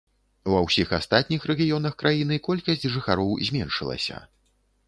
Ва 0.51 0.61
ўсіх 0.67 0.93
астатніх 0.97 1.45
рэгіёнах 1.51 1.93
краіны 2.05 2.39
колькасць 2.47 2.89
жыхароў 2.97 3.39
зменшылася. 3.51 4.17